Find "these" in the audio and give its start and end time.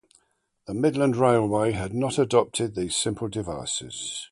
2.73-2.95